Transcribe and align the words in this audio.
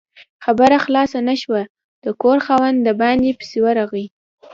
خبره 0.43 0.77
خلاصه 0.85 1.19
نه 1.27 1.35
شوه، 1.41 1.61
د 2.03 2.05
کور 2.21 2.37
خاوند 2.45 2.77
د 2.83 2.89
باندې 3.01 3.31
پسې 3.39 3.57
ورغی 3.65 4.05